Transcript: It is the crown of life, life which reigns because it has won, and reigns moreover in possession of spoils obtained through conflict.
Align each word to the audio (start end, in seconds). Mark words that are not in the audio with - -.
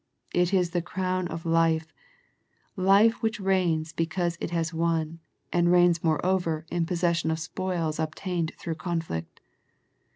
It 0.33 0.51
is 0.51 0.71
the 0.71 0.81
crown 0.81 1.27
of 1.27 1.45
life, 1.45 1.93
life 2.75 3.21
which 3.21 3.39
reigns 3.39 3.93
because 3.93 4.35
it 4.41 4.49
has 4.49 4.73
won, 4.73 5.19
and 5.53 5.71
reigns 5.71 6.03
moreover 6.03 6.65
in 6.71 6.87
possession 6.87 7.29
of 7.29 7.37
spoils 7.37 7.99
obtained 7.99 8.51
through 8.57 8.75
conflict. 8.81 9.41